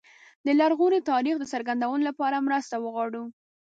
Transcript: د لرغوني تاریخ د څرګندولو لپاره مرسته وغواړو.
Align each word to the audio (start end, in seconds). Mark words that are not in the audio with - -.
د 0.45 0.47
لرغوني 0.59 0.99
تاریخ 1.11 1.35
د 1.39 1.43
څرګندولو 1.53 2.05
لپاره 2.09 2.45
مرسته 2.47 2.75
وغواړو. 2.79 3.23